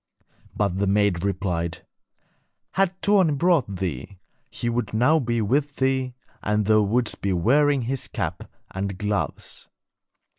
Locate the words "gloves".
8.97-9.67